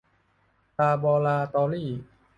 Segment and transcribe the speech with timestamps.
[0.79, 1.91] ลาบอราตอรี่